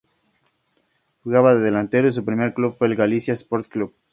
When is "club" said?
2.55-2.73, 3.67-3.93